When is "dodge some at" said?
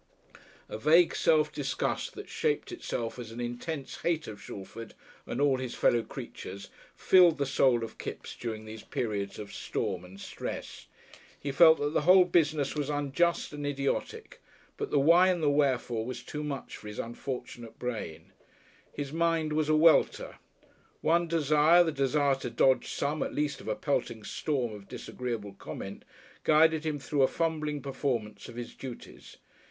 22.49-23.35